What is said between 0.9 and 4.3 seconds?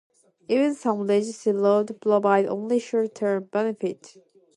resistive loads provide only short-term benefits.